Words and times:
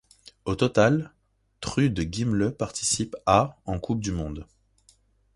Au 0.45 0.55
total, 0.55 1.13
Trude 1.59 2.01
Gimle 2.11 2.55
participe 2.57 3.15
à 3.27 3.59
en 3.67 3.77
Coupe 3.79 3.99
du 4.01 4.11
monde. 4.11 4.47